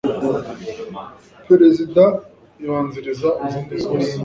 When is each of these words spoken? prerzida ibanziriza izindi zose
prerzida 1.47 2.05
ibanziriza 2.63 3.29
izindi 3.45 3.75
zose 3.83 4.11